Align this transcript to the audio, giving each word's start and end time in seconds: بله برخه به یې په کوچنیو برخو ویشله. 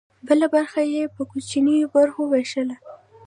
بله 0.27 0.45
برخه 0.53 0.81
به 0.85 0.89
یې 0.93 1.03
په 1.15 1.21
کوچنیو 1.31 1.91
برخو 1.95 2.21
ویشله. 2.31 2.75